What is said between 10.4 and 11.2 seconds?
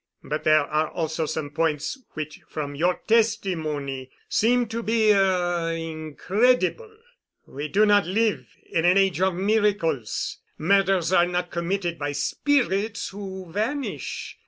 Murders